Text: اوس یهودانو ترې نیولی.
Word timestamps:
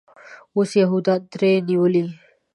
اوس 0.55 0.69
یهودانو 0.81 1.27
ترې 1.31 1.51
نیولی. 1.67 2.03